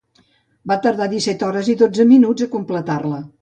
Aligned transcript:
Va 0.71 0.77
tardar 0.85 1.07
disset 1.11 1.45
hores 1.49 1.69
i 1.75 1.75
dotze 1.83 2.07
minuts 2.13 2.47
a 2.47 2.49
completar-la. 2.57 3.23